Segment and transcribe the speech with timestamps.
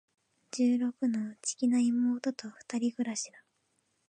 [0.51, 3.43] 十六の、内気な妹と二人暮しだ。